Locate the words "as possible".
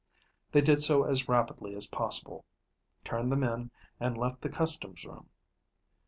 1.75-2.43